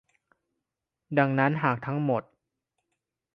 [1.17, 2.23] ดังนั้นหากทั้งหมด